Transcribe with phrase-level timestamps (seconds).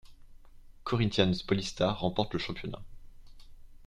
[0.83, 2.81] Corinthians Paulista remporte le championnat.